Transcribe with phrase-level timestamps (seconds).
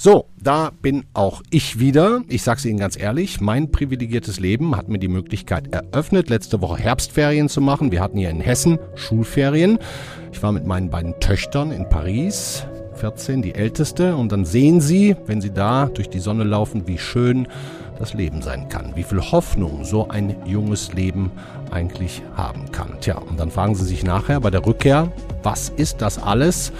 [0.00, 2.22] So, da bin auch ich wieder.
[2.28, 6.62] Ich sage es Ihnen ganz ehrlich, mein privilegiertes Leben hat mir die Möglichkeit eröffnet, letzte
[6.62, 7.90] Woche Herbstferien zu machen.
[7.90, 9.78] Wir hatten hier in Hessen Schulferien.
[10.32, 12.64] Ich war mit meinen beiden Töchtern in Paris,
[12.94, 14.14] 14, die älteste.
[14.14, 17.48] Und dann sehen Sie, wenn Sie da durch die Sonne laufen, wie schön
[17.98, 18.92] das Leben sein kann.
[18.94, 21.32] Wie viel Hoffnung so ein junges Leben
[21.70, 23.00] eigentlich haben kann.
[23.00, 26.72] Tja, und dann fragen Sie sich nachher bei der Rückkehr, was ist das alles?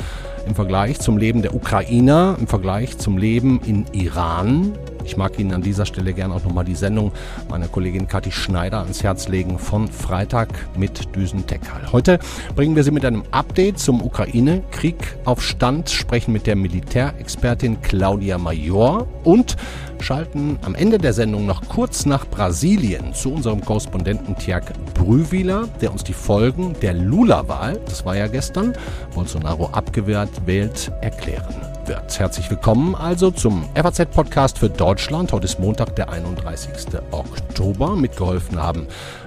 [0.49, 4.73] im Vergleich zum Leben der Ukrainer, im Vergleich zum Leben in Iran.
[5.05, 7.13] Ich mag Ihnen an dieser Stelle gerne auch nochmal die Sendung
[7.49, 11.93] meiner Kollegin Kathi Schneider ans Herz legen von Freitag mit Düsen Tekal.
[11.93, 12.19] Heute
[12.57, 18.39] bringen wir Sie mit einem Update zum Ukraine-Krieg auf Stand, sprechen mit der Militärexpertin Claudia
[18.39, 19.57] Major und
[20.01, 25.93] schalten am Ende der Sendung noch kurz nach Brasilien zu unserem Korrespondenten Tjerk Brühwiler, der
[25.93, 28.75] uns die Folgen der Lula-Wahl, das war ja gestern,
[29.15, 31.55] Bolsonaro abgewehrt wählt, erklären
[31.87, 32.19] wird.
[32.19, 35.33] Herzlich willkommen also zum FAZ-Podcast für Deutschland.
[35.33, 36.71] Heute ist Montag, der 31.
[37.11, 37.97] Oktober.
[37.97, 38.87] Mitgeholfen haben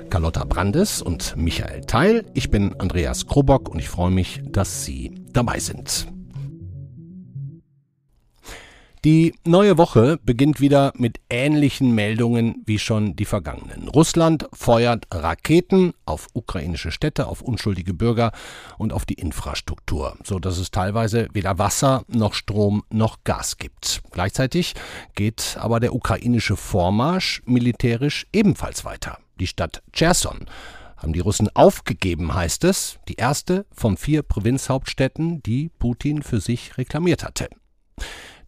[0.09, 2.25] Carlotta Brandes und Michael Teil.
[2.33, 6.07] Ich bin Andreas Krobock und ich freue mich, dass Sie dabei sind.
[9.03, 13.87] Die neue Woche beginnt wieder mit ähnlichen Meldungen wie schon die vergangenen.
[13.87, 18.31] Russland feuert Raketen auf ukrainische Städte, auf unschuldige Bürger
[18.77, 24.03] und auf die Infrastruktur, so dass es teilweise weder Wasser noch Strom noch Gas gibt.
[24.11, 24.75] Gleichzeitig
[25.15, 29.17] geht aber der ukrainische Vormarsch militärisch ebenfalls weiter.
[29.39, 30.45] Die Stadt Cherson
[30.95, 36.77] haben die Russen aufgegeben, heißt es, die erste von vier Provinzhauptstädten, die Putin für sich
[36.77, 37.49] reklamiert hatte.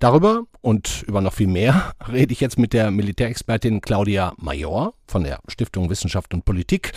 [0.03, 5.23] Darüber und über noch viel mehr rede ich jetzt mit der Militärexpertin Claudia Major von
[5.23, 6.91] der Stiftung Wissenschaft und Politik,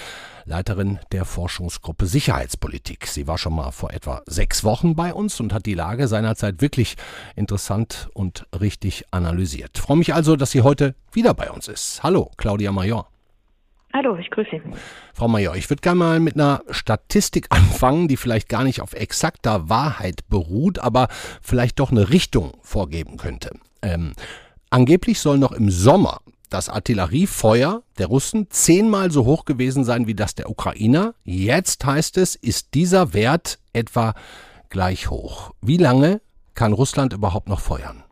[0.45, 3.07] Leiterin der Forschungsgruppe Sicherheitspolitik.
[3.07, 6.61] Sie war schon mal vor etwa sechs Wochen bei uns und hat die Lage seinerzeit
[6.61, 6.97] wirklich
[7.37, 9.71] interessant und richtig analysiert.
[9.77, 12.03] Ich freue mich also, dass sie heute wieder bei uns ist.
[12.03, 13.07] Hallo, Claudia Major.
[13.97, 14.61] Hallo, ich grüße Sie.
[15.15, 18.93] Frau Major, ich würde gerne mal mit einer Statistik anfangen, die vielleicht gar nicht auf
[18.93, 21.09] exakter Wahrheit beruht, aber
[21.41, 23.53] vielleicht doch eine Richtung vorgeben könnte.
[23.81, 24.13] Ähm,
[24.69, 26.21] angeblich soll noch im Sommer
[26.51, 31.15] das Artilleriefeuer der Russen zehnmal so hoch gewesen sein wie das der Ukrainer.
[31.25, 34.13] Jetzt heißt es, ist dieser Wert etwa
[34.69, 35.53] gleich hoch.
[35.63, 36.21] Wie lange
[36.53, 38.05] kann Russland überhaupt noch feuern?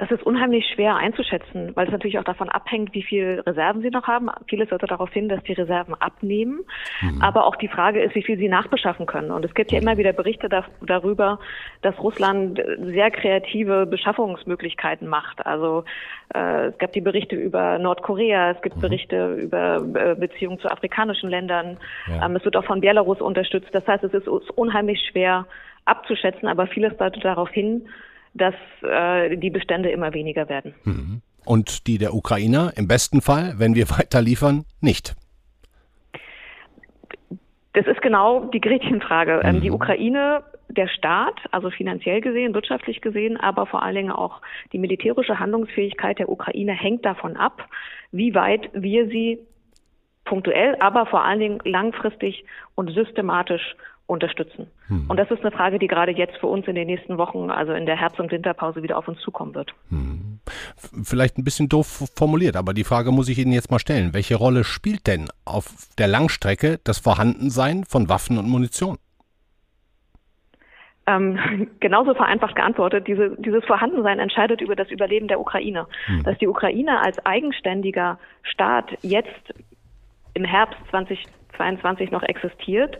[0.00, 3.90] Das ist unheimlich schwer einzuschätzen, weil es natürlich auch davon abhängt, wie viel Reserven sie
[3.90, 4.30] noch haben.
[4.48, 6.60] Vieles sollte darauf hin, dass die Reserven abnehmen.
[7.02, 7.20] Mhm.
[7.20, 9.30] Aber auch die Frage ist, wie viel sie nachbeschaffen können.
[9.30, 11.38] Und es gibt ja immer wieder Berichte da, darüber,
[11.82, 15.44] dass Russland sehr kreative Beschaffungsmöglichkeiten macht.
[15.44, 15.84] Also
[16.34, 18.80] äh, es gab die Berichte über Nordkorea, es gibt mhm.
[18.80, 21.76] Berichte über äh, Beziehungen zu afrikanischen Ländern.
[22.06, 22.24] Ja.
[22.24, 23.68] Ähm, es wird auch von Belarus unterstützt.
[23.72, 25.44] Das heißt, es ist unheimlich schwer
[25.84, 27.86] abzuschätzen, aber vieles deutet darauf hin,
[28.34, 30.74] dass äh, die Bestände immer weniger werden.
[30.84, 31.22] Mhm.
[31.44, 35.14] Und die der Ukrainer im besten Fall, wenn wir weiter liefern, nicht.
[37.72, 39.40] Das ist genau die Gretchenfrage.
[39.44, 39.60] Ähm, mhm.
[39.60, 44.40] Die Ukraine, der Staat, also finanziell gesehen, wirtschaftlich gesehen, aber vor allen Dingen auch
[44.72, 47.68] die militärische Handlungsfähigkeit der Ukraine hängt davon ab,
[48.12, 49.38] wie weit wir sie
[50.24, 53.76] punktuell, aber vor allen Dingen langfristig und systematisch
[54.10, 54.66] unterstützen.
[54.88, 55.06] Hm.
[55.08, 57.72] Und das ist eine Frage, die gerade jetzt für uns in den nächsten Wochen, also
[57.72, 59.72] in der Herbst- und Winterpause, wieder auf uns zukommen wird.
[59.88, 60.40] Hm.
[61.04, 64.12] Vielleicht ein bisschen doof formuliert, aber die Frage muss ich Ihnen jetzt mal stellen.
[64.12, 68.98] Welche Rolle spielt denn auf der Langstrecke das Vorhandensein von Waffen und Munition?
[71.06, 75.86] Ähm, genauso vereinfacht geantwortet, diese, dieses Vorhandensein entscheidet über das Überleben der Ukraine.
[76.06, 76.24] Hm.
[76.24, 79.54] Dass die Ukraine als eigenständiger Staat jetzt
[80.34, 82.98] im Herbst 2022 noch existiert,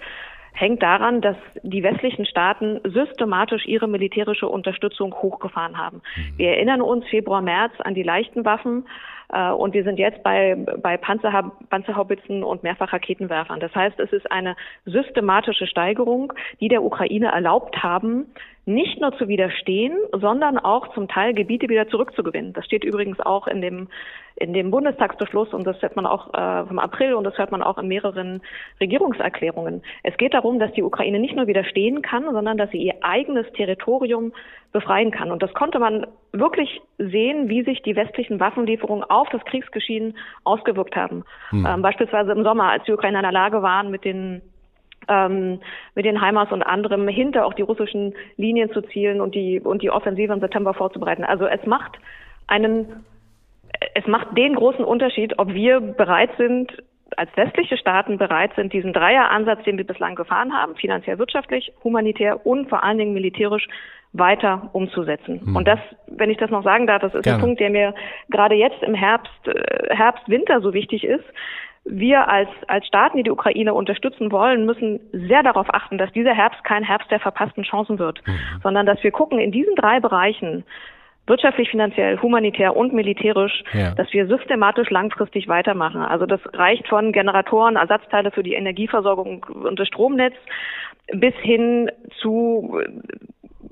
[0.52, 6.02] hängt daran, dass die westlichen Staaten systematisch ihre militärische Unterstützung hochgefahren haben.
[6.16, 6.38] Mhm.
[6.38, 8.86] Wir erinnern uns Februar, März an die leichten Waffen
[9.32, 13.60] äh, und wir sind jetzt bei, bei Panzerha Panzerhaubitzen und Mehrfachraketenwerfern.
[13.60, 18.26] Das heißt, es ist eine systematische Steigerung, die der Ukraine erlaubt haben,
[18.74, 22.52] nicht nur zu widerstehen, sondern auch zum Teil Gebiete wieder zurückzugewinnen.
[22.52, 23.88] Das steht übrigens auch in dem,
[24.36, 27.62] in dem Bundestagsbeschluss und das hört man auch äh, vom April und das hört man
[27.62, 28.40] auch in mehreren
[28.80, 29.82] Regierungserklärungen.
[30.02, 33.50] Es geht darum, dass die Ukraine nicht nur widerstehen kann, sondern dass sie ihr eigenes
[33.52, 34.32] Territorium
[34.72, 35.32] befreien kann.
[35.32, 40.94] Und das konnte man wirklich sehen, wie sich die westlichen Waffenlieferungen auf das Kriegsgeschehen ausgewirkt
[40.96, 41.24] haben.
[41.50, 41.66] Hm.
[41.66, 44.42] Ähm, beispielsweise im Sommer, als die Ukrainer in der Lage waren, mit den
[45.10, 45.60] ähm,
[45.94, 49.82] mit den HIMARS und anderem hinter auch die russischen Linien zu zielen und die und
[49.82, 51.24] die Offensive im September vorzubereiten.
[51.24, 51.98] Also es macht
[52.46, 53.04] einen
[53.94, 56.72] es macht den großen Unterschied, ob wir bereit sind,
[57.16, 62.46] als westliche Staaten bereit sind, diesen Dreieransatz, den wir bislang gefahren haben, finanziell, wirtschaftlich, humanitär
[62.46, 63.66] und vor allen Dingen militärisch
[64.12, 65.40] weiter umzusetzen.
[65.44, 65.56] Mhm.
[65.56, 67.38] Und das, wenn ich das noch sagen darf, das ist Gerne.
[67.38, 67.94] ein Punkt, der mir
[68.28, 71.24] gerade jetzt im Herbst, äh, Herbst, Winter so wichtig ist.
[71.84, 76.34] Wir als, als Staaten, die die Ukraine unterstützen wollen, müssen sehr darauf achten, dass dieser
[76.34, 78.38] Herbst kein Herbst der verpassten Chancen wird, mhm.
[78.62, 80.64] sondern dass wir gucken, in diesen drei Bereichen,
[81.26, 83.94] wirtschaftlich, finanziell, humanitär und militärisch, ja.
[83.94, 86.02] dass wir systematisch langfristig weitermachen.
[86.02, 90.34] Also das reicht von Generatoren, Ersatzteile für die Energieversorgung und das Stromnetz
[91.12, 91.90] bis hin
[92.20, 92.80] zu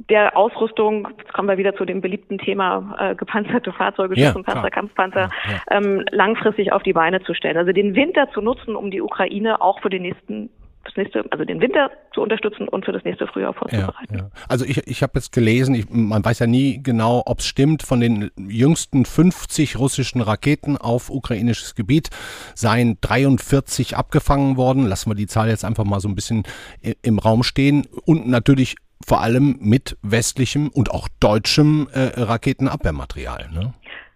[0.09, 4.71] der Ausrüstung, jetzt kommen wir wieder zu dem beliebten Thema äh, gepanzerte Fahrzeuge, Schützenpanzer, ja,
[4.71, 5.77] Kampfpanzer, ja, ja.
[5.77, 7.57] Ähm, langfristig auf die Beine zu stellen.
[7.57, 10.51] Also den Winter zu nutzen, um die Ukraine auch für den nächsten
[10.85, 14.15] das nächste, also den Winter zu unterstützen und für das nächste Frühjahr vorzubereiten.
[14.15, 14.31] Ja, ja.
[14.49, 17.83] Also ich, ich habe jetzt gelesen, ich, man weiß ja nie genau, ob es stimmt,
[17.83, 22.09] von den jüngsten 50 russischen Raketen auf ukrainisches Gebiet
[22.55, 24.87] seien 43 abgefangen worden.
[24.87, 26.45] Lassen wir die Zahl jetzt einfach mal so ein bisschen
[27.03, 27.87] im Raum stehen.
[28.07, 33.49] Und natürlich vor allem mit westlichem und auch deutschem äh, Raketenabwehrmaterial.
[33.53, 33.75] Ne?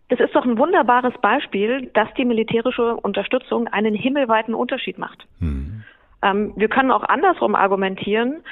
[0.08, 5.26] Das ist doch ein wunderbares Beispiel, dass die militärische Unterstützung einen himmelweiten Unterschied macht.
[5.38, 5.84] Hm.
[6.22, 8.42] Ähm, wir können auch andersrum argumentieren.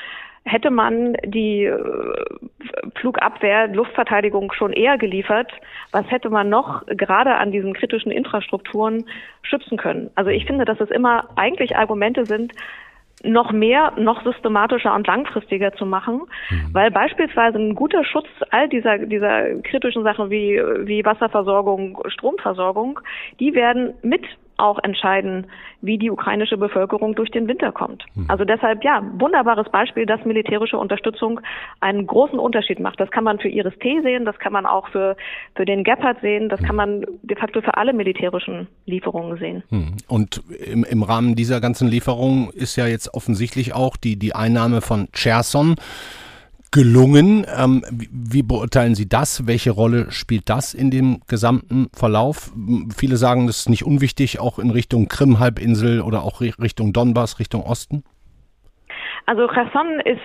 [0.45, 1.79] Hätte man die äh,
[2.95, 5.53] Flugabwehr, Luftverteidigung schon eher geliefert,
[5.93, 9.05] was hätte man noch gerade an diesen kritischen Infrastrukturen
[9.43, 10.11] schützen können?
[10.15, 12.55] Also ich finde, dass es immer eigentlich Argumente sind,
[13.23, 16.73] noch mehr, noch systematischer und langfristiger zu machen, mhm.
[16.73, 23.01] weil beispielsweise ein guter Schutz all dieser, dieser kritischen Sachen wie, wie Wasserversorgung, Stromversorgung,
[23.39, 24.23] die werden mit
[24.61, 25.47] auch entscheiden,
[25.83, 28.05] wie die ukrainische Bevölkerung durch den Winter kommt.
[28.15, 28.27] Mhm.
[28.29, 31.41] Also deshalb, ja, wunderbares Beispiel, dass militärische Unterstützung
[31.81, 33.01] einen großen Unterschied macht.
[33.01, 35.17] Das kann man für Iris-T sehen, das kann man auch für,
[35.55, 36.65] für den Gepard sehen, das mhm.
[36.65, 39.63] kann man de facto für alle militärischen Lieferungen sehen.
[39.71, 39.97] Mhm.
[40.09, 44.81] Und im, im Rahmen dieser ganzen Lieferung ist ja jetzt offensichtlich auch die, die Einnahme
[44.81, 45.77] von Cherson
[46.71, 47.47] gelungen.
[47.57, 49.47] Ähm, wie beurteilen Sie das?
[49.47, 52.53] Welche Rolle spielt das in dem gesamten Verlauf?
[52.97, 57.63] Viele sagen, das ist nicht unwichtig, auch in Richtung Krim-Halbinsel oder auch Richtung Donbass, Richtung
[57.63, 58.05] Osten.
[59.27, 60.21] Also Cherson ist,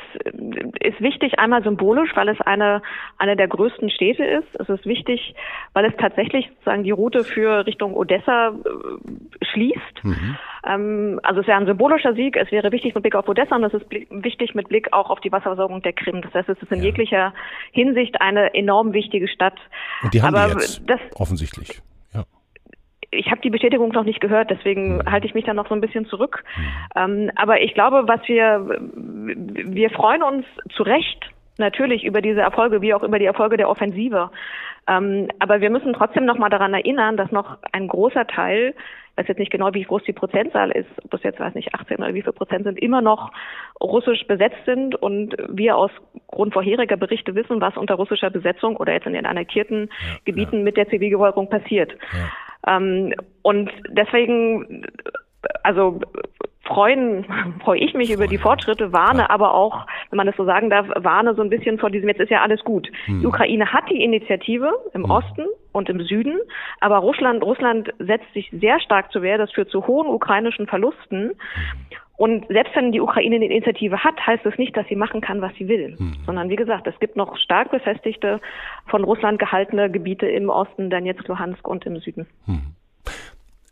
[0.82, 2.82] ist wichtig einmal symbolisch, weil es eine,
[3.18, 4.48] eine der größten Städte ist.
[4.60, 5.36] Es ist wichtig,
[5.74, 10.04] weil es tatsächlich sozusagen die Route für Richtung Odessa äh, schließt.
[10.04, 10.38] Mhm.
[10.66, 12.38] Ähm, also es wäre ein symbolischer Sieg.
[12.38, 15.20] Es wäre wichtig mit Blick auf Odessa und es ist wichtig mit Blick auch auf
[15.20, 16.22] die Wasserversorgung der Krim.
[16.22, 16.86] Das heißt, es ist in ja.
[16.86, 17.34] jeglicher
[17.72, 19.58] Hinsicht eine enorm wichtige Stadt.
[20.04, 21.82] Und die haben Aber wir jetzt das, offensichtlich
[23.12, 25.12] ich habe die Bestätigung noch nicht gehört, deswegen mhm.
[25.12, 26.44] halte ich mich da noch so ein bisschen zurück.
[26.57, 26.63] Mhm.
[26.96, 32.81] Ähm, aber ich glaube, was wir, wir freuen uns zu Recht natürlich über diese Erfolge,
[32.81, 34.30] wie auch über die Erfolge der Offensive.
[34.88, 38.75] Ähm, aber wir müssen trotzdem noch mal daran erinnern, dass noch ein großer Teil,
[39.12, 41.74] ich weiß jetzt nicht genau, wie groß die Prozentzahl ist, ob das jetzt, weiß nicht,
[41.74, 43.31] 18 oder wie viel Prozent sind, immer noch
[43.81, 45.92] russisch besetzt sind und wir aus
[46.28, 50.58] Grund vorheriger Berichte wissen, was unter russischer Besetzung oder jetzt in den annektierten ja, Gebieten
[50.58, 50.63] ja.
[50.63, 51.94] mit der Zivilbevölkerung passiert.
[52.12, 52.30] Ja.
[52.68, 54.86] Ähm, und deswegen,
[55.64, 56.00] also
[56.66, 57.26] freuen,
[57.64, 59.30] freue ich mich über die Fortschritte, warne ja.
[59.30, 62.20] aber auch, wenn man das so sagen darf, warne so ein bisschen vor diesem, jetzt
[62.20, 62.90] ist ja alles gut.
[63.06, 63.22] Hm.
[63.22, 65.12] Die Ukraine hat die Initiative im hm.
[65.12, 66.38] Osten und im Süden,
[66.80, 71.30] aber Russland, Russland setzt sich sehr stark zu Wehr, das führt zu hohen ukrainischen Verlusten.
[71.30, 71.98] Hm.
[72.18, 75.42] Und selbst wenn die Ukraine eine Initiative hat, heißt das nicht, dass sie machen kann,
[75.42, 75.96] was sie will.
[75.98, 76.16] Hm.
[76.26, 78.39] Sondern wie gesagt, es gibt noch stark befestigte,
[78.88, 82.28] von Russland gehaltene Gebiete im Osten, Donetsk, Luhansk und im Süden.
[82.46, 82.75] Hm.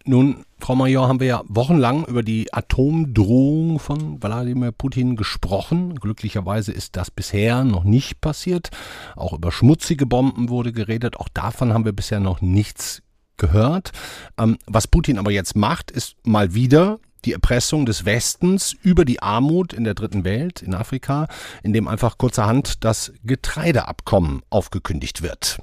[0.06, 5.96] Nun, Frau Major, haben wir ja wochenlang über die Atomdrohung von Wladimir Putin gesprochen.
[5.96, 8.70] Glücklicherweise ist das bisher noch nicht passiert.
[9.16, 11.18] Auch über schmutzige Bomben wurde geredet.
[11.18, 13.02] Auch davon haben wir bisher noch nichts
[13.38, 13.94] gehört.
[14.38, 19.22] Ähm, was Putin aber jetzt macht, ist mal wieder die Erpressung des Westens über die
[19.22, 21.28] Armut in der dritten Welt, in Afrika,
[21.64, 25.60] indem einfach kurzerhand das Getreideabkommen aufgekündigt wird.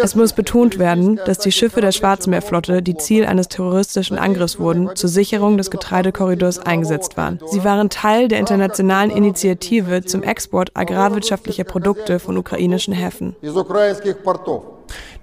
[0.00, 4.94] Es muss betont werden, dass die Schiffe der Schwarzmeerflotte, die Ziel eines terroristischen Angriffs wurden,
[4.94, 7.40] zur Sicherung des Getreidekorridors eingesetzt waren.
[7.46, 13.36] Sie waren Teil der internationalen Initiative zum Export agrarwirtschaftlicher Produkte von ukrainischen Häfen.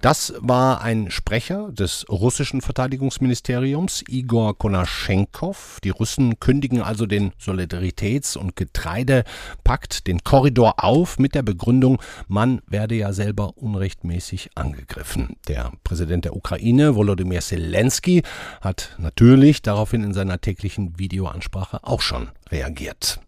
[0.02, 5.80] Das war ein Sprecher des russischen Verteidigungsministeriums, Igor Konaschenkov.
[5.84, 12.62] Die Russen kündigen also den Solidaritäts- und Getreidepakt, den Korridor auf, mit der Begründung, man
[12.68, 15.36] werde ja selber unrechtmäßig angegriffen.
[15.48, 18.24] Der Präsident der Ukraine, Volodymyr Zelensky,
[18.62, 23.20] hat natürlich daraufhin in seiner täglichen Videoansprache auch schon reagiert.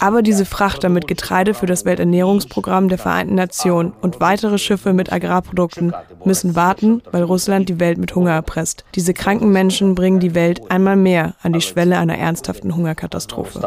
[0.00, 5.12] Aber diese Frachter mit Getreide für das Welternährungsprogramm der Vereinten Nationen und weitere Schiffe mit
[5.12, 8.84] Agrarprodukten müssen warten, weil Russland die Welt mit Hunger erpresst.
[8.94, 13.60] Diese kranken Menschen bringen die Welt einmal mehr an die Schwelle einer ernsthaften Hungerkatastrophe.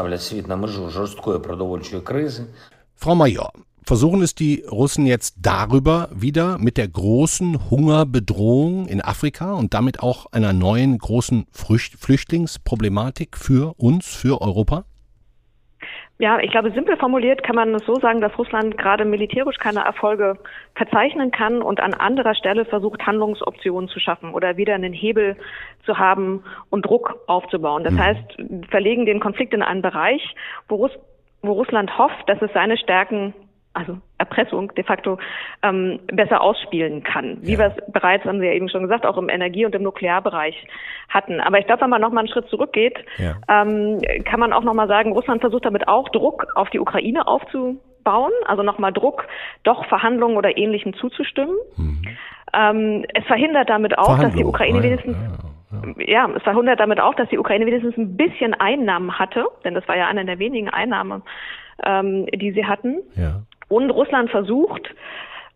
[2.95, 3.51] Frau Major,
[3.87, 10.03] Versuchen es die Russen jetzt darüber wieder mit der großen Hungerbedrohung in Afrika und damit
[10.03, 14.83] auch einer neuen großen Flüchtlingsproblematik für uns, für Europa?
[16.19, 19.85] Ja, ich glaube, simpel formuliert kann man es so sagen, dass Russland gerade militärisch keine
[19.85, 20.37] Erfolge
[20.75, 25.37] verzeichnen kann und an anderer Stelle versucht, Handlungsoptionen zu schaffen oder wieder einen Hebel
[25.85, 27.85] zu haben und Druck aufzubauen.
[27.85, 27.99] Das mhm.
[27.99, 28.37] heißt,
[28.69, 30.35] verlegen den Konflikt in einen Bereich,
[30.67, 30.91] wo, Russ
[31.41, 33.33] wo Russland hofft, dass es seine Stärken
[33.77, 35.19] also Erpressung de facto
[35.61, 37.59] ähm, besser ausspielen kann, wie ja.
[37.59, 40.55] wir es bereits, haben Sie ja eben schon gesagt, auch im Energie- und im Nuklearbereich
[41.09, 41.39] hatten.
[41.39, 43.35] Aber ich glaube, wenn man nochmal einen Schritt zurückgeht, ja.
[43.47, 48.31] ähm, kann man auch nochmal sagen, Russland versucht damit auch Druck auf die Ukraine aufzubauen,
[48.47, 49.27] also nochmal Druck,
[49.63, 51.55] doch Verhandlungen oder Ähnlichem zuzustimmen.
[51.75, 52.01] Mhm.
[52.53, 55.17] Ähm, es verhindert damit auch, dass die Ukraine wenigstens
[55.97, 59.87] ja, es verhindert damit auch, dass die Ukraine wenigstens ein bisschen Einnahmen hatte, denn das
[59.87, 61.23] war ja eine der wenigen Einnahmen,
[61.83, 62.99] ähm, die sie hatten.
[63.15, 63.41] Ja.
[63.67, 64.93] Und Russland versucht,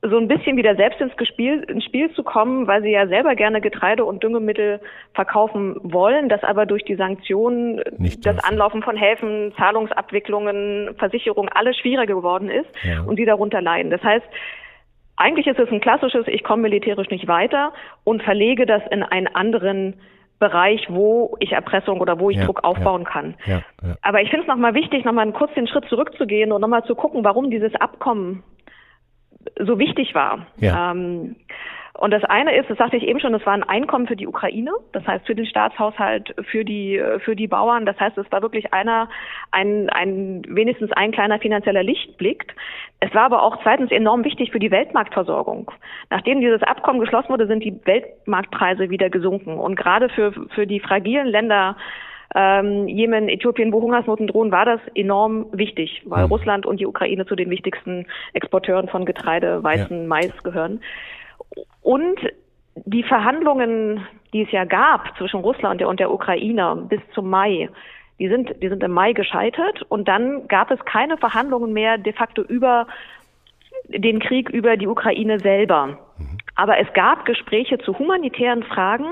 [0.03, 3.36] so ein bisschen wieder selbst ins Spiel, ins Spiel zu kommen, weil sie ja selber
[3.36, 4.80] gerne Getreide und Düngemittel
[5.13, 11.77] verkaufen wollen, das aber durch die Sanktionen, Nicht das Anlaufen von Häfen, Zahlungsabwicklungen, Versicherungen, alles
[11.77, 13.01] schwieriger geworden ist ja.
[13.01, 13.91] und sie darunter leiden.
[13.91, 14.25] Das heißt,
[15.18, 17.72] eigentlich ist es ein klassisches, ich komme militärisch nicht weiter
[18.03, 20.00] und verlege das in einen anderen
[20.42, 23.36] Bereich, wo ich Erpressung oder wo ich ja, Druck aufbauen ja, kann.
[23.46, 23.62] Ja,
[24.02, 27.24] Aber ich finde es nochmal wichtig, nochmal kurz den Schritt zurückzugehen und nochmal zu gucken,
[27.24, 28.44] warum dieses Abkommen
[29.60, 30.48] so wichtig war.
[30.60, 31.36] Ähm,
[31.94, 34.28] und das eine ist, das sagte ich eben schon, das war ein Einkommen für die
[34.28, 37.86] Ukraine, das heißt für den Staatshaushalt, für die, für die Bauern.
[37.86, 39.10] Das heißt, es war wirklich einer,
[39.52, 42.56] ein, ein, wenigstens ein kleiner finanzieller Lichtblick.
[43.02, 45.72] Es war aber auch zweitens enorm wichtig für die Weltmarktversorgung.
[46.10, 49.58] Nachdem dieses Abkommen geschlossen wurde, sind die Weltmarktpreise wieder gesunken.
[49.58, 51.76] Und gerade für, für die fragilen Länder,
[52.34, 56.32] ähm, Jemen, Äthiopien, wo Hungersnoten drohen, war das enorm wichtig, weil mhm.
[56.32, 60.08] Russland und die Ukraine zu den wichtigsten Exporteuren von Getreide, Weizen, ja.
[60.08, 60.80] Mais gehören.
[61.82, 62.20] Und
[62.76, 67.70] die Verhandlungen, die es ja gab zwischen Russland und der Ukraine bis zum Mai,
[68.20, 72.14] die sind, die sind im Mai gescheitert und dann gab es keine Verhandlungen mehr de
[72.14, 72.88] facto über
[73.88, 75.98] den Krieg über die Ukraine selber.
[76.56, 79.08] Aber es gab Gespräche zu humanitären Fragen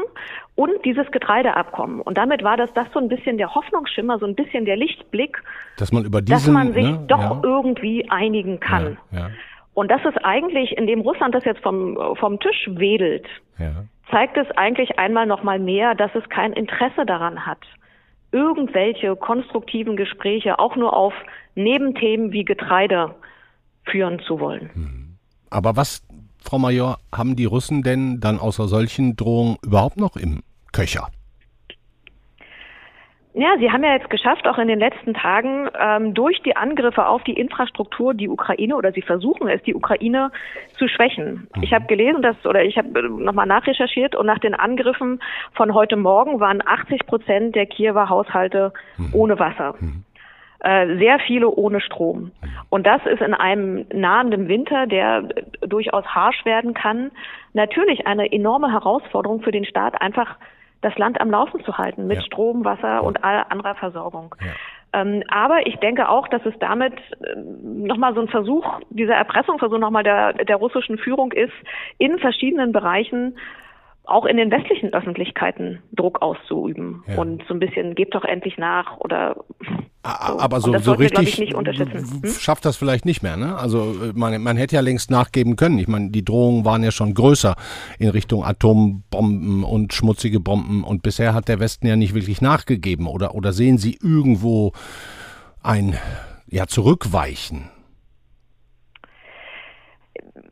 [0.56, 2.02] und dieses Getreideabkommen.
[2.02, 5.42] Und damit war das, das so ein bisschen der Hoffnungsschimmer, so ein bisschen der Lichtblick,
[5.78, 7.40] dass man über diesen, dass man sich ne, doch ja.
[7.42, 8.98] irgendwie einigen kann.
[9.12, 9.30] Ja, ja.
[9.80, 13.26] Und das ist eigentlich, indem Russland das jetzt vom, vom Tisch wedelt,
[13.58, 13.86] ja.
[14.12, 17.62] zeigt es eigentlich einmal noch mal mehr, dass es kein Interesse daran hat,
[18.34, 21.14] irgendwelche konstruktiven Gespräche auch nur auf
[21.56, 23.16] Nebenthemen wie Getreide
[23.86, 24.70] führen zu wollen.
[24.74, 25.18] Hm.
[25.50, 26.06] Aber was,
[26.44, 30.44] Frau Major, haben die Russen denn dann außer solchen Drohungen überhaupt noch im
[30.74, 31.08] Köcher?
[33.34, 37.06] Ja, sie haben ja jetzt geschafft, auch in den letzten Tagen ähm, durch die Angriffe
[37.06, 40.32] auf die Infrastruktur die Ukraine oder sie versuchen es, die Ukraine
[40.80, 41.48] zu schwächen.
[41.56, 41.64] Mhm.
[41.64, 45.22] Ich habe gelesen, dass oder ich habe nochmal nachrecherchiert und nach den Angriffen
[45.54, 49.10] von heute Morgen waren 80 Prozent der Kiewer Haushalte mhm.
[49.14, 49.76] ohne Wasser.
[49.80, 50.04] Mhm.
[50.62, 52.20] Äh, sehr viele ohne Strom.
[52.20, 52.32] Mhm.
[52.70, 55.30] Und das ist in einem nahenden Winter, der
[55.62, 57.12] durchaus harsch werden kann,
[57.54, 60.36] natürlich eine enorme Herausforderung für den Staat, einfach
[60.82, 62.24] das Land am Laufen zu halten mit ja.
[62.24, 64.36] Strom, Wasser und aller anderer Versorgung.
[64.40, 65.02] Ja.
[65.02, 69.78] Ähm, aber ich denke auch, dass es damit äh, nochmal so ein Versuch, dieser Erpressungsversuch
[69.78, 71.54] nochmal der, der russischen Führung ist,
[71.98, 73.38] in verschiedenen Bereichen
[74.10, 77.18] auch in den westlichen Öffentlichkeiten Druck auszuüben ja.
[77.18, 79.36] und so ein bisschen gebt doch endlich nach oder
[80.04, 80.40] so.
[80.40, 82.26] aber so, so richtig hm?
[82.26, 85.80] schafft das vielleicht nicht mehr ne also äh, man, man hätte ja längst nachgeben können
[85.80, 87.56] ich meine die Drohungen waren ja schon größer
[88.00, 93.08] in Richtung Atombomben und schmutzige Bomben und bisher hat der Westen ja nicht wirklich nachgegeben
[93.08, 94.74] oder oder sehen Sie irgendwo
[95.62, 95.96] ein
[96.48, 97.70] ja zurückweichen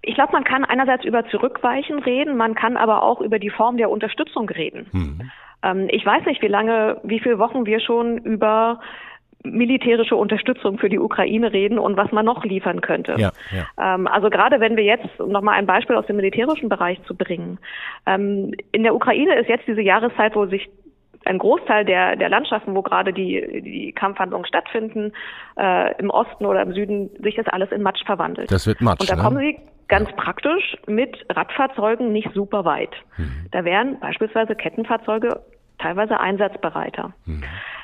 [0.08, 3.78] ich glaube, man kann einerseits über Zurückweichen reden, man kann aber auch über die Form
[3.78, 4.88] der Unterstützung reden.
[4.92, 5.32] Mhm.
[5.64, 8.80] Ähm, ich weiß nicht, wie lange, wie viele Wochen wir schon über
[9.44, 13.16] militärische Unterstützung für die Ukraine reden und was man noch liefern könnte.
[13.18, 13.96] Ja, ja.
[13.96, 17.60] Ähm, also gerade wenn wir jetzt nochmal ein Beispiel aus dem militärischen Bereich zu bringen.
[18.06, 20.70] Ähm, in der Ukraine ist jetzt diese Jahreszeit, wo sich
[21.26, 25.12] ein Großteil der, der Landschaften, wo gerade die, die Kampfhandlungen stattfinden,
[25.58, 28.50] äh, im Osten oder im Süden, sich das alles in Matsch verwandelt.
[28.52, 29.02] Das wird Matsch.
[29.02, 29.22] Und da ne?
[29.22, 32.96] kommen sie ganz praktisch mit Radfahrzeugen nicht super weit.
[33.18, 33.48] Mhm.
[33.52, 35.42] Da wären beispielsweise Kettenfahrzeuge
[35.80, 37.14] teilweise einsatzbereiter.
[37.26, 37.44] Mhm.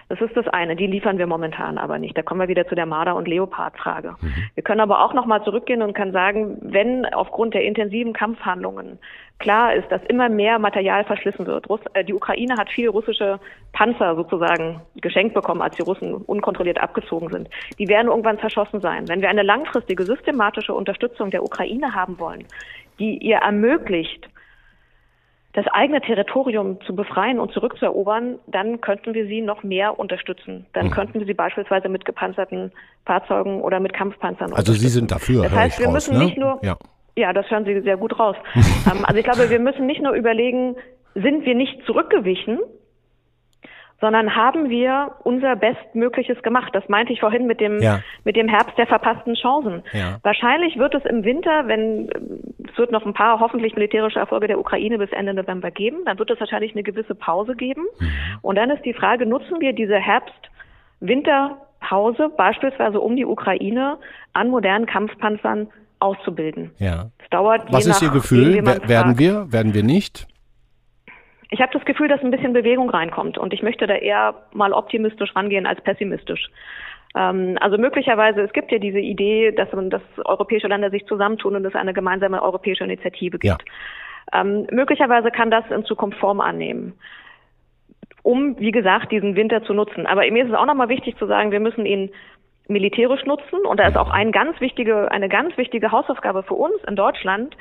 [0.09, 0.75] Das ist das eine.
[0.75, 2.17] Die liefern wir momentan aber nicht.
[2.17, 4.15] Da kommen wir wieder zu der Marder- und Leopard-Frage.
[4.21, 4.33] Mhm.
[4.55, 8.99] Wir können aber auch noch mal zurückgehen und können sagen, wenn aufgrund der intensiven Kampfhandlungen
[9.39, 11.69] klar ist, dass immer mehr Material verschlissen wird.
[11.69, 13.39] Russ äh, die Ukraine hat viel russische
[13.73, 17.49] Panzer sozusagen geschenkt bekommen, als die Russen unkontrolliert abgezogen sind.
[17.77, 19.07] Die werden irgendwann zerschossen sein.
[19.07, 22.45] Wenn wir eine langfristige, systematische Unterstützung der Ukraine haben wollen,
[22.99, 24.29] die ihr ermöglicht,
[25.53, 30.65] das eigene Territorium zu befreien und zurückzuerobern, dann könnten wir sie noch mehr unterstützen.
[30.73, 30.91] Dann mhm.
[30.91, 32.71] könnten wir sie beispielsweise mit gepanzerten
[33.05, 35.43] Fahrzeugen oder mit Kampfpanzern Also Sie sind dafür.
[35.43, 36.25] Das heißt, wir raus, müssen ne?
[36.25, 36.75] nicht nur ja.
[37.15, 38.35] Ja, das hören Sie sehr gut raus.
[38.55, 40.75] ähm, also ich glaube, wir müssen nicht nur überlegen,
[41.13, 42.59] sind wir nicht zurückgewichen,
[44.03, 46.75] sondern haben wir unser Bestmögliches gemacht.
[46.75, 48.01] Das meinte ich vorhin mit dem, ja.
[48.25, 49.81] mit dem Herbst der verpassten Chancen.
[49.93, 50.17] Ja.
[50.23, 52.09] Wahrscheinlich wird es im Winter, wenn
[52.69, 56.19] es wird noch ein paar hoffentlich militärische Erfolge der Ukraine bis Ende November geben, dann
[56.19, 57.85] wird es wahrscheinlich eine gewisse Pause geben.
[57.97, 58.09] Mhm.
[58.41, 63.99] Und dann ist die Frage, nutzen wir diese Herbst-Winterpause beispielsweise um die Ukraine
[64.33, 65.69] an modernen Kampfpanzern
[65.99, 66.71] auszubilden.
[66.77, 67.05] Ja.
[67.23, 67.71] Es dauert.
[67.71, 68.65] Was ist nach, Ihr Gefühl?
[68.65, 69.49] Werden wir?
[69.53, 70.27] Werden wir nicht?
[71.53, 74.73] Ich habe das Gefühl, dass ein bisschen Bewegung reinkommt und ich möchte da eher mal
[74.73, 76.49] optimistisch rangehen als pessimistisch.
[77.15, 81.63] Ähm, also möglicherweise, es gibt ja diese Idee, dass, dass europäische Länder sich zusammentun und
[81.63, 83.43] es eine gemeinsame europäische Initiative gibt.
[83.43, 84.41] Ja.
[84.41, 86.93] Ähm, möglicherweise kann das in Zukunft Form annehmen
[88.23, 90.05] um, wie gesagt, diesen Winter zu nutzen.
[90.05, 92.09] Aber mir ist es auch nochmal wichtig zu sagen, wir müssen ihn
[92.69, 93.65] militärisch nutzen.
[93.65, 97.55] Und da ist auch ein ganz wichtige, eine ganz wichtige Hausaufgabe für uns in Deutschland,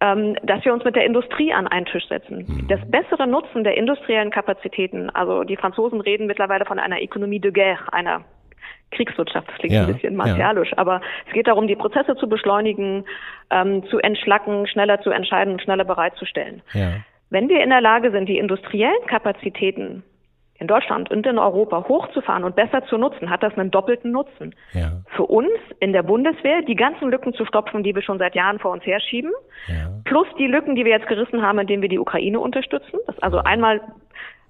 [0.00, 2.38] dass wir uns mit der Industrie an einen Tisch setzen.
[2.38, 2.66] Mhm.
[2.66, 7.52] Das bessere Nutzen der industriellen Kapazitäten, also die Franzosen reden mittlerweile von einer Economie de
[7.52, 8.24] guerre, einer
[8.90, 10.78] Kriegswirtschaft, das klingt ja, ein bisschen martialisch, ja.
[10.78, 13.04] aber es geht darum, die Prozesse zu beschleunigen,
[13.50, 16.62] ähm, zu entschlacken, schneller zu entscheiden und schneller bereitzustellen.
[16.72, 16.94] Ja.
[17.30, 20.02] Wenn wir in der Lage sind, die industriellen Kapazitäten
[20.58, 24.54] in Deutschland und in Europa hochzufahren und besser zu nutzen, hat das einen doppelten Nutzen.
[24.72, 24.92] Ja.
[25.16, 28.58] Für uns in der Bundeswehr die ganzen Lücken zu stopfen, die wir schon seit Jahren
[28.58, 29.32] vor uns herschieben,
[29.66, 29.90] ja.
[30.04, 32.98] plus die Lücken, die wir jetzt gerissen haben, indem wir die Ukraine unterstützen.
[33.06, 33.80] Das also einmal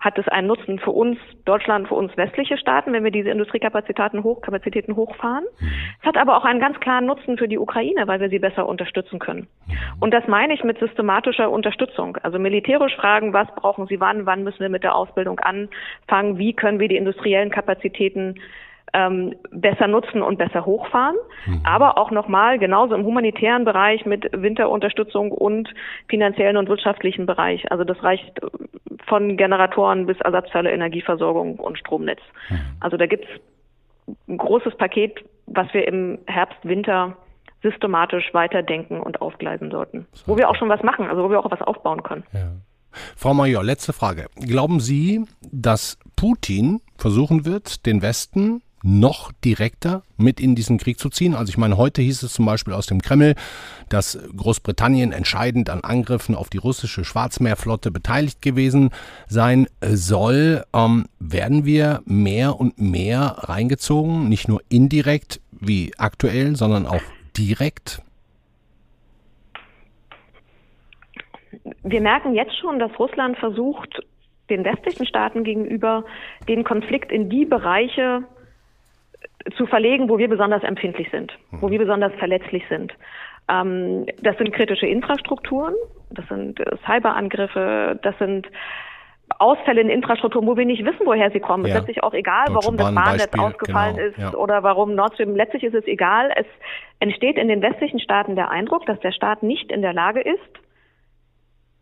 [0.03, 4.25] hat es einen Nutzen für uns, Deutschland, für uns westliche Staaten, wenn wir diese Industriekapazitäten
[4.25, 5.45] hoch, Kapazitäten hochfahren.
[5.61, 5.73] Mhm.
[6.01, 8.67] Es hat aber auch einen ganz klaren Nutzen für die Ukraine, weil wir sie besser
[8.67, 9.47] unterstützen können.
[9.69, 9.75] Mhm.
[10.01, 12.17] Und das meine ich mit systematischer Unterstützung.
[12.17, 16.53] Also militärisch fragen, was brauchen sie wann, wann müssen wir mit der Ausbildung anfangen, wie
[16.53, 18.41] können wir die industriellen Kapazitäten
[18.93, 21.17] ähm, besser nutzen und besser hochfahren.
[21.47, 21.61] Mhm.
[21.65, 25.73] Aber auch nochmal genauso im humanitären Bereich mit Winterunterstützung und
[26.09, 27.71] finanziellen und wirtschaftlichen Bereich.
[27.71, 28.41] Also das reicht
[29.07, 32.21] von Generatoren bis Ersatzteile, Energieversorgung und Stromnetz.
[32.51, 32.57] Mhm.
[32.81, 33.29] Also da gibt's
[34.29, 37.17] ein großes Paket, was wir im Herbst, Winter
[37.63, 40.07] systematisch weiterdenken und aufgleisen sollten.
[40.27, 42.25] Wo wir auch schon was machen, also wo wir auch was aufbauen können.
[42.33, 42.51] Ja.
[43.17, 44.27] Frau Major, letzte Frage.
[44.35, 51.09] Glauben Sie, dass Putin versuchen wird, den Westen noch direkter mit in diesen Krieg zu
[51.09, 51.35] ziehen.
[51.35, 53.35] Also ich meine, heute hieß es zum Beispiel aus dem Kreml,
[53.89, 58.91] dass Großbritannien entscheidend an Angriffen auf die russische Schwarzmeerflotte beteiligt gewesen
[59.29, 60.65] sein soll.
[60.75, 67.03] Ähm, werden wir mehr und mehr reingezogen, nicht nur indirekt wie aktuell, sondern auch
[67.37, 68.03] direkt?
[71.85, 74.03] Wir merken jetzt schon, dass Russland versucht,
[74.51, 76.05] den westlichen Staaten gegenüber
[76.49, 78.25] den Konflikt in die Bereiche
[79.57, 82.93] zu verlegen, wo wir besonders empfindlich sind, wo wir besonders verletzlich sind.
[83.49, 85.75] Ähm, das sind kritische Infrastrukturen,
[86.11, 88.47] das sind äh, Cyberangriffe, das sind
[89.39, 91.65] Ausfälle in Infrastrukturen, wo wir nicht wissen, woher sie kommen.
[91.65, 91.71] Ja.
[91.71, 94.09] Es ist letztlich auch egal, Deutsche warum das Bahnnetz ausgefallen genau.
[94.09, 94.35] ist ja.
[94.35, 95.35] oder warum Nord Stream.
[95.37, 96.33] Letztlich ist es egal.
[96.37, 96.47] Es
[97.01, 100.39] entsteht in den westlichen Staaten der Eindruck, dass der Staat nicht in der Lage ist,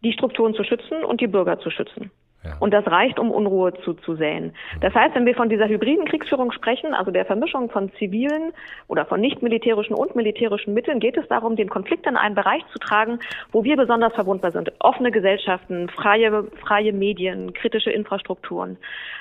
[0.02, 2.10] die Strukturen zu schützen und die Bürger zu schützen.
[2.58, 4.54] Und das reicht, um Unruhe zu, zu säen.
[4.80, 8.52] Das heißt, wenn wir von dieser hybriden Kriegsführung sprechen, also der Vermischung von zivilen
[8.88, 12.62] oder von nicht militärischen und militärischen Mitteln, geht es darum, den Konflikt in einen Bereich
[12.72, 13.18] zu tragen,
[13.52, 14.72] wo wir besonders verwundbar sind.
[14.78, 18.78] Offene Gesellschaften, freie, freie Medien, kritische Infrastrukturen.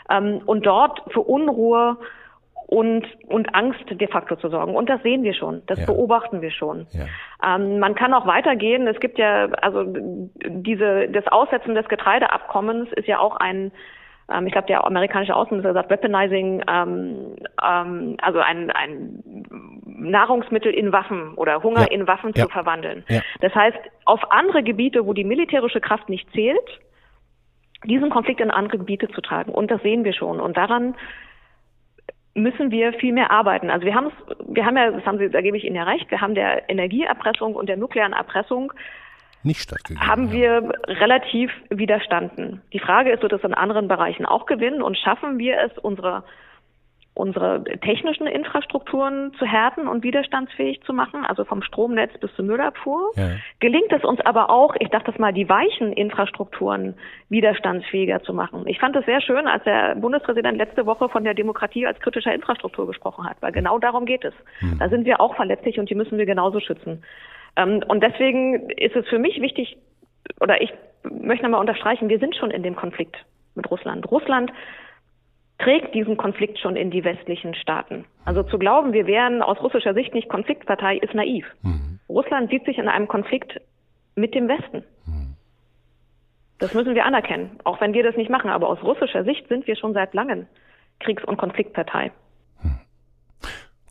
[0.09, 1.97] Ähm, und dort für Unruhe
[2.69, 4.75] und, und Angst de facto zu sorgen.
[4.75, 5.85] Und das sehen wir schon, das ja.
[5.87, 6.85] beobachten wir schon.
[6.91, 7.55] Ja.
[7.55, 8.85] Ähm, man kann auch weitergehen.
[8.85, 13.71] Es gibt ja, also diese, das Aussetzen des Getreideabkommens ist ja auch ein,
[14.31, 19.23] ähm, ich glaube, der amerikanische Außenminister sagt Weaponizing, ähm, ähm, also ein, ein
[19.85, 21.87] Nahrungsmittel in Waffen oder Hunger ja.
[21.87, 23.03] in Waffen zu verwandeln.
[23.41, 26.79] Das heißt, auf andere Gebiete, wo die militärische Kraft nicht zählt,
[27.83, 29.51] diesen Konflikt in andere Gebiete zu tragen.
[29.51, 30.39] Und das sehen wir schon.
[30.39, 30.95] Und daran
[32.33, 33.69] müssen wir viel mehr arbeiten.
[33.69, 35.83] Also wir haben es, wir haben ja, das haben Sie, da gebe ich Ihnen ja
[35.83, 38.71] recht, wir haben der Energieerpressung und der nuklearen Erpressung
[39.41, 42.61] nicht stattgegeben haben wir relativ widerstanden.
[42.73, 46.23] Die Frage ist, wird es in anderen Bereichen auch gewinnen und schaffen wir es, unsere
[47.19, 53.11] unsere technischen Infrastrukturen zu härten und widerstandsfähig zu machen, also vom Stromnetz bis zur Müllabfuhr.
[53.15, 53.31] Ja.
[53.59, 56.95] Gelingt es uns aber auch, ich dachte das mal, die weichen Infrastrukturen
[57.27, 58.65] widerstandsfähiger zu machen.
[58.67, 62.33] Ich fand es sehr schön, als der Bundespräsident letzte Woche von der Demokratie als kritischer
[62.33, 64.33] Infrastruktur gesprochen hat, weil genau darum geht es.
[64.61, 64.79] Mhm.
[64.79, 67.03] Da sind wir auch verletzlich und die müssen wir genauso schützen.
[67.57, 69.77] Ähm, und deswegen ist es für mich wichtig,
[70.39, 70.71] oder ich
[71.03, 73.17] möchte nochmal unterstreichen, wir sind schon in dem Konflikt
[73.55, 74.09] mit Russland.
[74.09, 74.51] Russland
[75.59, 78.05] trägt diesen Konflikt schon in die westlichen Staaten.
[78.25, 81.45] Also zu glauben, wir wären aus russischer Sicht nicht Konfliktpartei, ist naiv.
[81.61, 81.99] Mhm.
[82.07, 83.59] Russland sieht sich in einem Konflikt
[84.15, 84.83] mit dem Westen.
[85.05, 85.35] Mhm.
[86.59, 88.49] Das müssen wir anerkennen, auch wenn wir das nicht machen.
[88.49, 90.47] Aber aus russischer Sicht sind wir schon seit langem
[90.99, 92.11] Kriegs- und Konfliktpartei.
[92.63, 92.79] Mhm.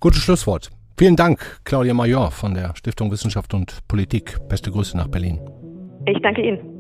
[0.01, 0.71] Gutes Schlusswort.
[0.99, 4.37] Vielen Dank, Claudia Major von der Stiftung Wissenschaft und Politik.
[4.49, 5.39] Beste Grüße nach Berlin.
[6.07, 6.78] Ich danke Ihnen.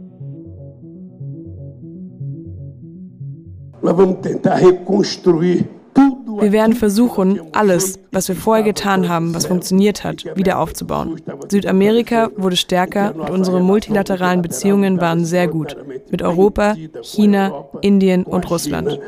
[6.40, 11.20] Wir werden versuchen, alles, was wir vorher getan haben, was funktioniert hat, wieder aufzubauen.
[11.48, 15.76] Südamerika wurde stärker und unsere multilateralen Beziehungen waren sehr gut.
[16.10, 19.00] Mit Europa, China, Indien und Russland.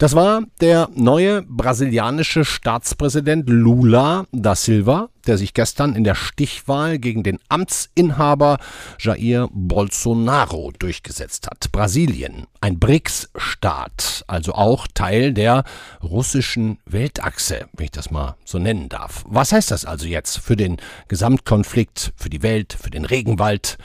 [0.00, 6.98] Das war der neue brasilianische Staatspräsident Lula da Silva, der sich gestern in der Stichwahl
[6.98, 8.56] gegen den Amtsinhaber
[8.98, 11.70] Jair Bolsonaro durchgesetzt hat.
[11.70, 15.64] Brasilien, ein BRICS-Staat, also auch Teil der
[16.02, 19.22] russischen Weltachse, wenn ich das mal so nennen darf.
[19.28, 23.76] Was heißt das also jetzt für den Gesamtkonflikt, für die Welt, für den Regenwald?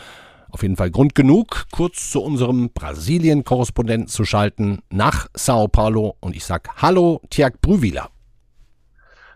[0.55, 6.15] Auf jeden Fall Grund genug, kurz zu unserem Brasilien-Korrespondenten zu schalten nach Sao Paulo.
[6.21, 8.09] Und ich sage Hallo, Tiag Brüwiler.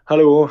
[0.08, 0.50] Hallo.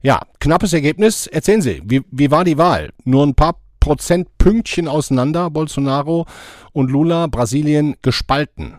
[0.00, 1.26] Ja, knappes Ergebnis.
[1.26, 2.90] Erzählen Sie, wie, wie war die Wahl?
[3.02, 6.26] Nur ein paar Prozentpünktchen auseinander, Bolsonaro
[6.72, 8.78] und Lula, Brasilien gespalten.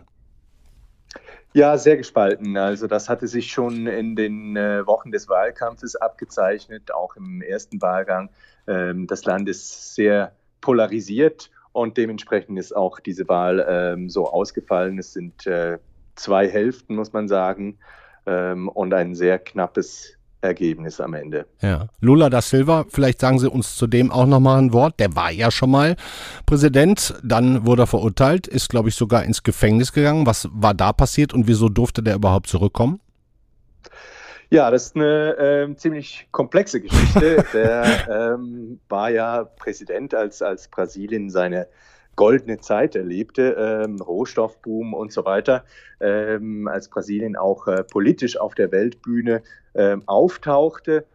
[1.52, 2.56] Ja, sehr gespalten.
[2.56, 7.82] Also das hatte sich schon in den äh, Wochen des Wahlkampfes abgezeichnet, auch im ersten
[7.82, 8.30] Wahlgang.
[8.66, 14.98] Ähm, das Land ist sehr polarisiert und dementsprechend ist auch diese Wahl ähm, so ausgefallen.
[14.98, 15.78] Es sind äh,
[16.16, 17.78] zwei Hälften, muss man sagen,
[18.26, 21.46] ähm, und ein sehr knappes Ergebnis am Ende.
[21.60, 21.88] Ja.
[22.00, 24.98] Lula da Silva, vielleicht sagen Sie uns zudem auch nochmal ein Wort.
[24.98, 25.96] Der war ja schon mal
[26.46, 30.26] Präsident, dann wurde er verurteilt, ist, glaube ich, sogar ins Gefängnis gegangen.
[30.26, 33.00] Was war da passiert und wieso durfte der überhaupt zurückkommen?
[34.52, 37.44] Ja, das ist eine äh, ziemlich komplexe Geschichte.
[37.54, 41.68] Der ähm, war ja Präsident, als, als Brasilien seine
[42.16, 45.64] goldene Zeit erlebte, ähm, Rohstoffboom und so weiter,
[46.00, 49.42] ähm, als Brasilien auch äh, politisch auf der Weltbühne
[49.74, 51.06] ähm, auftauchte.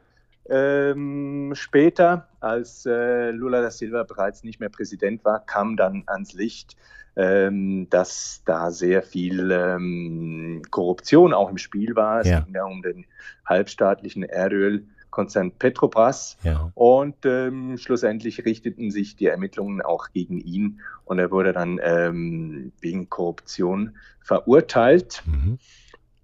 [0.47, 6.33] Ähm, später, als äh, Lula da Silva bereits nicht mehr Präsident war, kam dann ans
[6.33, 6.77] Licht,
[7.15, 12.21] ähm, dass da sehr viel ähm, Korruption auch im Spiel war.
[12.21, 12.41] Es ja.
[12.41, 13.05] ging ja um den
[13.45, 16.37] halbstaatlichen Erdölkonzern Petrobras.
[16.43, 16.71] Ja.
[16.73, 22.73] Und ähm, schlussendlich richteten sich die Ermittlungen auch gegen ihn und er wurde dann ähm,
[22.81, 25.23] wegen Korruption verurteilt.
[25.25, 25.59] Mhm.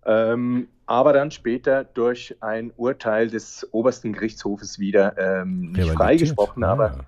[0.05, 6.65] Ähm, aber dann später durch ein Urteil des obersten Gerichtshofes wieder ähm, nicht freigesprochen.
[6.65, 6.71] Ah.
[6.71, 7.05] Aber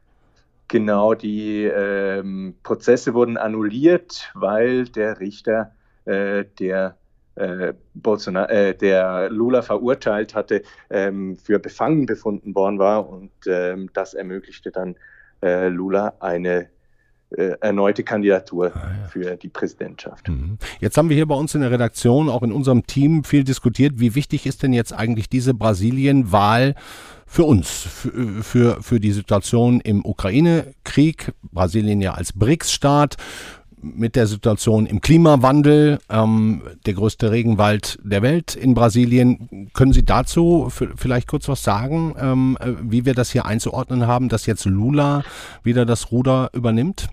[0.67, 6.97] Genau, die ähm, Prozesse wurden annulliert, weil der Richter, äh, der
[7.35, 13.89] äh, Bolsonaro, äh, der Lula verurteilt hatte, ähm, für befangen befunden worden war und ähm,
[13.93, 14.95] das ermöglichte dann
[15.43, 16.69] äh, Lula eine
[17.37, 19.07] erneute Kandidatur ah, ja.
[19.07, 20.27] für die Präsidentschaft.
[20.27, 20.57] Mhm.
[20.79, 23.93] Jetzt haben wir hier bei uns in der Redaktion, auch in unserem Team, viel diskutiert.
[23.97, 26.75] Wie wichtig ist denn jetzt eigentlich diese Brasilien-Wahl
[27.25, 31.33] für uns, für, für, für die Situation im Ukraine-Krieg?
[31.51, 33.17] Brasilien ja als BRICS-Staat
[33.83, 39.69] mit der Situation im Klimawandel, ähm, der größte Regenwald der Welt in Brasilien.
[39.73, 44.29] Können Sie dazu vielleicht kurz was sagen, ähm, äh, wie wir das hier einzuordnen haben,
[44.29, 45.23] dass jetzt Lula
[45.63, 47.09] wieder das Ruder übernimmt?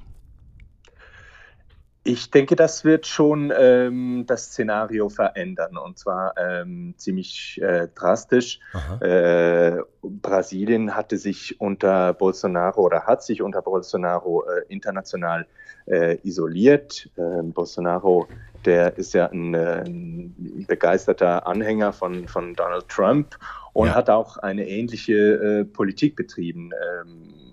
[2.10, 8.58] Ich denke, das wird schon ähm, das Szenario verändern und zwar ähm, ziemlich äh, drastisch.
[9.00, 15.46] Äh, Brasilien hatte sich unter Bolsonaro oder hat sich unter Bolsonaro äh, international
[15.86, 17.08] äh, isoliert.
[17.16, 18.26] Ähm, Bolsonaro,
[18.64, 23.38] der ist ja ein, äh, ein, begeisterter Anhänger von, von Donald Trump
[23.72, 23.94] und ja.
[23.94, 26.72] hat auch eine ähnliche äh, Politik betrieben.
[26.72, 27.49] Ähm,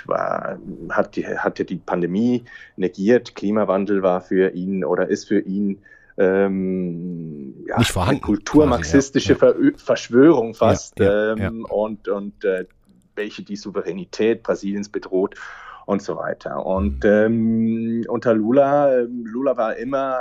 [0.00, 0.58] hat, war,
[0.90, 2.44] hat die, hatte die Pandemie
[2.76, 5.82] negiert, Klimawandel war für ihn oder ist für ihn
[6.18, 9.70] ähm, ja, Nicht vorhanden, kulturmarxistische quasi, ja.
[9.76, 12.66] Verschwörung fast ja, ähm, und, und äh,
[13.14, 15.36] welche die Souveränität Brasiliens bedroht
[15.86, 16.64] und so weiter.
[16.64, 20.18] Und ähm, unter Lula, Lula war immer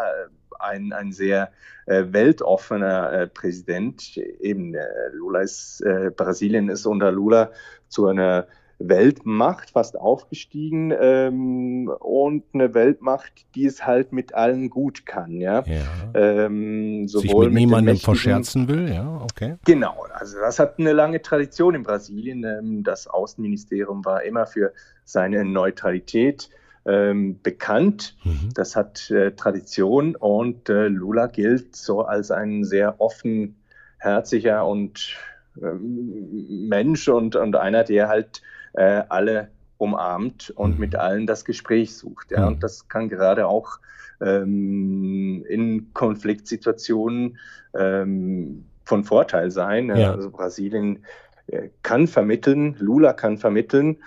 [0.59, 1.51] ein, ein sehr
[1.85, 4.17] äh, weltoffener äh, Präsident.
[4.39, 7.51] Eben äh, Lula ist, äh, Brasilien ist unter Lula
[7.87, 8.47] zu einer
[8.87, 15.63] Weltmacht fast aufgestiegen ähm, und eine Weltmacht, die es halt mit allen gut kann, ja.
[15.65, 15.81] ja.
[16.13, 19.55] Ähm, Sich mit niemandem verscherzen will, ja, okay.
[19.65, 22.43] Genau, also das hat eine lange Tradition in Brasilien.
[22.43, 26.49] Ähm, das Außenministerium war immer für seine Neutralität
[26.85, 28.15] ähm, bekannt.
[28.23, 28.49] Mhm.
[28.53, 35.15] Das hat äh, Tradition und äh, Lula gilt so als ein sehr offenherziger und
[35.61, 38.41] ähm, Mensch und, und einer, der halt
[38.73, 40.79] äh, alle umarmt und mhm.
[40.79, 42.31] mit allen das Gespräch sucht.
[42.31, 42.41] Ja.
[42.41, 42.47] Mhm.
[42.47, 43.79] Und das kann gerade auch
[44.21, 47.37] ähm, in Konfliktsituationen
[47.77, 49.95] ähm, von Vorteil sein.
[49.95, 50.11] Ja.
[50.11, 51.03] Also Brasilien
[51.47, 53.97] äh, kann vermitteln, Lula kann vermitteln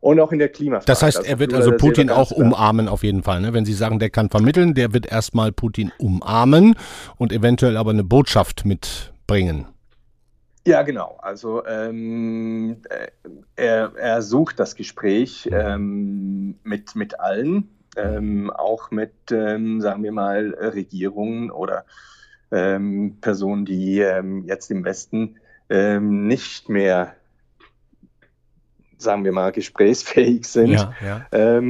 [0.00, 0.86] und auch in der Klimafrage.
[0.86, 3.40] Das heißt, er wird also Putin auch umarmen auf jeden Fall.
[3.40, 3.52] Ne?
[3.52, 6.74] Wenn Sie sagen, der kann vermitteln, der wird erstmal Putin umarmen
[7.16, 9.66] und eventuell aber eine Botschaft mitbringen.
[10.66, 11.18] Ja, genau.
[11.22, 13.08] Also ähm, äh,
[13.56, 20.12] er, er sucht das Gespräch ähm, mit, mit allen, ähm, auch mit, ähm, sagen wir
[20.12, 21.84] mal, Regierungen oder
[22.50, 25.36] ähm, Personen, die ähm, jetzt im Westen
[25.72, 27.14] nicht mehr
[28.98, 30.72] sagen wir mal, gesprächsfähig sind.
[30.72, 30.92] Ja,
[31.32, 31.62] ja.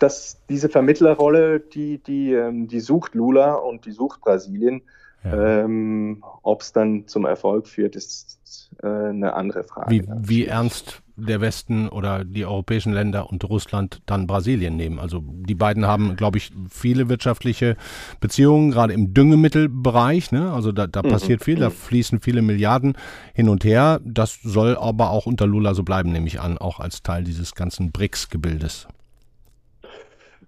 [0.00, 4.82] Dass diese Vermittlerrolle, die, die, die sucht Lula und die sucht Brasilien.
[5.24, 5.64] Ja.
[5.64, 9.90] Ähm, Ob es dann zum Erfolg führt, ist äh, eine andere Frage.
[9.90, 14.98] Wie, wie ernst der Westen oder die europäischen Länder und Russland dann Brasilien nehmen.
[14.98, 17.76] Also die beiden haben, glaube ich, viele wirtschaftliche
[18.20, 20.32] Beziehungen, gerade im Düngemittelbereich.
[20.32, 20.52] Ne?
[20.52, 21.08] Also da, da mhm.
[21.08, 21.74] passiert viel, da mhm.
[21.74, 22.94] fließen viele Milliarden
[23.34, 24.00] hin und her.
[24.04, 27.54] Das soll aber auch unter Lula so bleiben, nehme ich an, auch als Teil dieses
[27.54, 28.88] ganzen BRICS-Gebildes.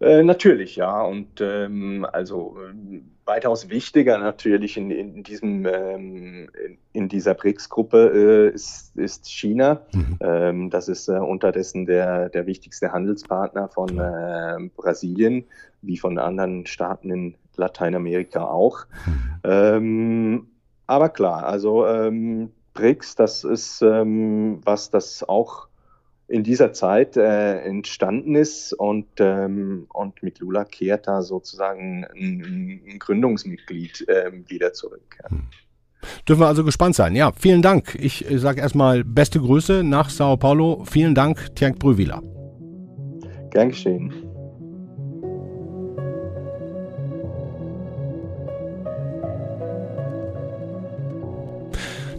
[0.02, 1.02] Äh, natürlich, ja.
[1.02, 6.50] Und ähm, also äh, weitaus wichtiger natürlich in, in diesem ähm,
[6.92, 9.82] in, dieser BRICS-Gruppe äh, ist, ist, China.
[9.92, 10.18] Mhm.
[10.20, 15.44] Ähm, das ist äh, unterdessen der, der wichtigste Handelspartner von äh, Brasilien,
[15.82, 18.86] wie von anderen Staaten in Lateinamerika auch.
[19.06, 19.40] Mhm.
[19.44, 20.46] Ähm,
[20.86, 25.68] aber klar, also ähm, BRICS, das ist ähm, was, das auch
[26.32, 32.82] in dieser Zeit äh, entstanden ist und, ähm, und mit Lula kehrt da sozusagen ein,
[32.88, 35.18] ein Gründungsmitglied äh, wieder zurück.
[35.22, 35.30] Ja.
[35.30, 35.42] Hm.
[36.26, 37.14] Dürfen wir also gespannt sein.
[37.14, 37.96] Ja, vielen Dank.
[38.00, 40.84] Ich äh, sage erstmal beste Grüße nach Sao Paulo.
[40.84, 42.22] Vielen Dank, Tjank Brüwiler.
[43.50, 44.31] Gern geschehen.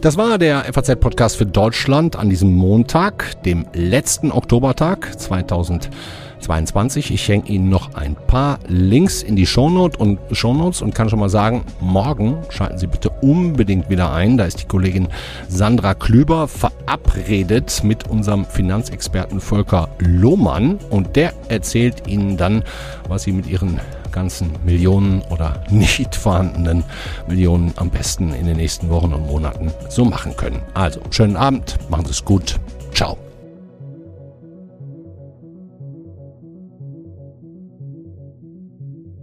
[0.04, 7.10] Das war der FAZ-Podcast für Deutschland an diesem Montag, dem letzten Oktobertag 2022.
[7.10, 11.20] Ich hänge Ihnen noch ein paar Links in die Shownote und Shownotes und kann schon
[11.20, 14.36] mal sagen, morgen schalten Sie bitte unbedingt wieder ein.
[14.36, 15.08] Da ist die Kollegin
[15.48, 22.62] Sandra Klüber verabredet mit unserem Finanzexperten Volker Lohmann und der erzählt Ihnen dann,
[23.08, 23.80] was Sie mit Ihren
[24.14, 26.84] ganzen Millionen oder nicht vorhandenen
[27.28, 30.62] Millionen am besten in den nächsten Wochen und Monaten so machen können.
[30.72, 32.58] Also, schönen Abend, machen Sie es gut.
[32.94, 33.23] Ciao.